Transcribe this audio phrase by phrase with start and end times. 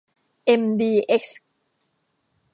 [0.45, 1.43] เอ็ม ดี เอ็กซ์